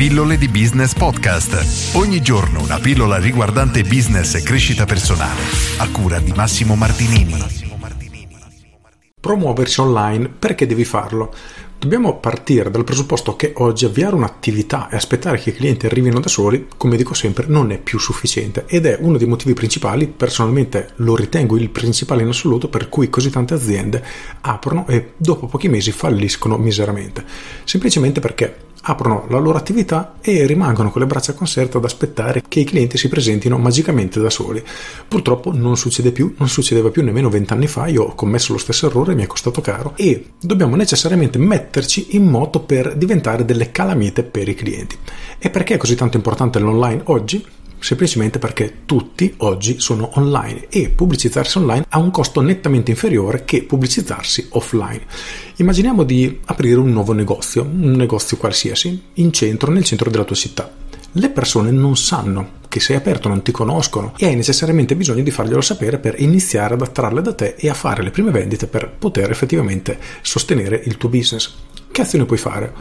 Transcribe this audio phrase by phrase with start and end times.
[0.00, 1.94] Pillole di Business Podcast.
[1.94, 5.42] Ogni giorno una pillola riguardante business e crescita personale.
[5.76, 7.36] A cura di Massimo Martinini.
[9.20, 11.30] Promuoversi online, perché devi farlo?
[11.78, 16.28] Dobbiamo partire dal presupposto che oggi avviare un'attività e aspettare che i clienti arrivino da
[16.28, 20.92] soli, come dico sempre, non è più sufficiente ed è uno dei motivi principali, personalmente
[20.96, 24.02] lo ritengo il principale in assoluto, per cui così tante aziende
[24.40, 27.22] aprono e dopo pochi mesi falliscono miseramente.
[27.64, 32.60] Semplicemente perché aprono la loro attività e rimangono con le braccia conserte ad aspettare che
[32.60, 34.62] i clienti si presentino magicamente da soli.
[35.06, 38.86] Purtroppo non succede più, non succedeva più nemmeno vent'anni fa, io ho commesso lo stesso
[38.86, 44.22] errore, mi è costato caro e dobbiamo necessariamente metterci in moto per diventare delle calamite
[44.22, 44.96] per i clienti.
[45.38, 47.44] E perché è così tanto importante l'online oggi?
[47.80, 53.62] Semplicemente perché tutti oggi sono online e pubblicizzarsi online ha un costo nettamente inferiore che
[53.62, 55.02] pubblicizzarsi offline.
[55.56, 60.36] Immaginiamo di aprire un nuovo negozio, un negozio qualsiasi, in centro, nel centro della tua
[60.36, 60.70] città.
[61.12, 65.32] Le persone non sanno che sei aperto, non ti conoscono e hai necessariamente bisogno di
[65.32, 68.88] farglielo sapere per iniziare ad attrarle da te e a fare le prime vendite per
[68.96, 71.52] poter effettivamente sostenere il tuo business.
[71.92, 72.72] Che azione puoi fare?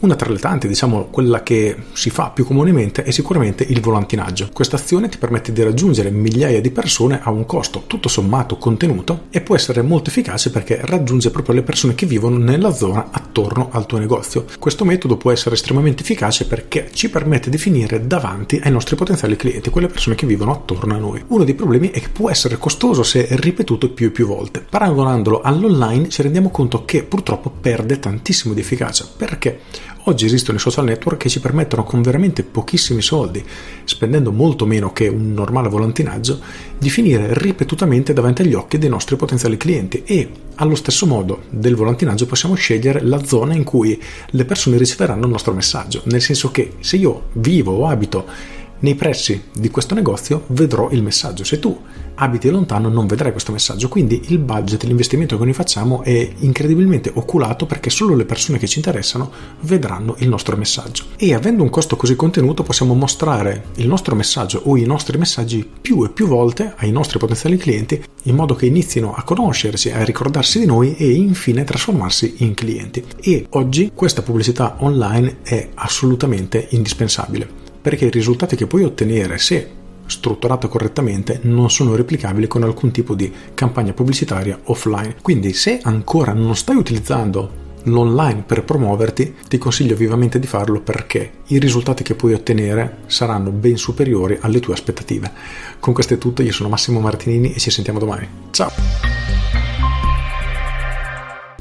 [0.00, 4.50] Una tra le tante, diciamo quella che si fa più comunemente, è sicuramente il volantinaggio.
[4.52, 9.24] Questa azione ti permette di raggiungere migliaia di persone a un costo tutto sommato contenuto
[9.30, 13.70] e può essere molto efficace perché raggiunge proprio le persone che vivono nella zona attorno
[13.72, 14.44] al tuo negozio.
[14.58, 19.34] Questo metodo può essere estremamente efficace perché ci permette di finire davanti ai nostri potenziali
[19.34, 21.24] clienti, quelle persone che vivono attorno a noi.
[21.28, 24.64] Uno dei problemi è che può essere costoso se ripetuto più e più volte.
[24.68, 29.06] Paragonandolo all'online ci rendiamo conto che purtroppo perde tantissimo di efficacia.
[29.16, 29.60] Perché?
[30.04, 33.44] Oggi esistono i social network che ci permettono con veramente pochissimi soldi,
[33.84, 36.40] spendendo molto meno che un normale volantinaggio,
[36.78, 41.76] di finire ripetutamente davanti agli occhi dei nostri potenziali clienti e allo stesso modo del
[41.76, 46.50] volantinaggio possiamo scegliere la zona in cui le persone riceveranno il nostro messaggio, nel senso
[46.50, 51.44] che se io vivo o abito nei pressi di questo negozio vedrò il messaggio.
[51.44, 51.76] Se tu
[52.20, 57.10] abiti lontano non vedrai questo messaggio, quindi il budget, l'investimento che noi facciamo è incredibilmente
[57.14, 59.30] oculato perché solo le persone che ci interessano
[59.60, 61.04] vedranno il nostro messaggio.
[61.16, 65.68] E avendo un costo così contenuto possiamo mostrare il nostro messaggio o i nostri messaggi
[65.80, 70.04] più e più volte ai nostri potenziali clienti in modo che inizino a conoscerci, a
[70.04, 73.04] ricordarsi di noi e infine trasformarsi in clienti.
[73.20, 79.76] E oggi questa pubblicità online è assolutamente indispensabile perché i risultati che puoi ottenere se
[80.08, 85.16] strutturata correttamente non sono replicabili con alcun tipo di campagna pubblicitaria offline.
[85.22, 91.30] Quindi se ancora non stai utilizzando l'online per promuoverti, ti consiglio vivamente di farlo perché
[91.48, 95.30] i risultati che puoi ottenere saranno ben superiori alle tue aspettative.
[95.78, 98.28] Con questo è tutto, io sono Massimo Martinini e ci sentiamo domani.
[98.50, 99.07] Ciao!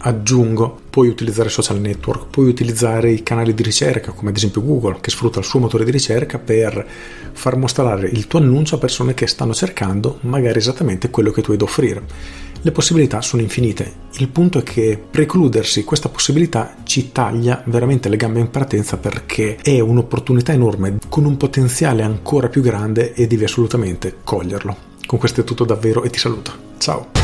[0.00, 4.98] Aggiungo, puoi utilizzare social network, puoi utilizzare i canali di ricerca, come ad esempio Google,
[5.00, 6.86] che sfrutta il suo motore di ricerca per
[7.32, 11.52] far mostrare il tuo annuncio a persone che stanno cercando magari esattamente quello che tu
[11.52, 12.02] hai da offrire.
[12.60, 14.06] Le possibilità sono infinite.
[14.18, 19.56] Il punto è che precludersi questa possibilità ci taglia veramente le gambe in partenza perché
[19.62, 24.76] è un'opportunità enorme con un potenziale ancora più grande e devi assolutamente coglierlo.
[25.06, 26.52] Con questo è tutto davvero e ti saluto.
[26.78, 27.17] Ciao!